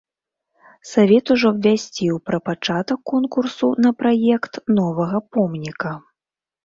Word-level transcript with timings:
Савет 0.91 1.25
ужо 1.35 1.47
абвясціў 1.55 2.15
пра 2.29 2.39
пачатак 2.49 2.99
конкурсу 3.11 3.67
на 3.85 3.91
праект 4.03 4.53
новага 4.81 5.17
помніка. 5.35 5.93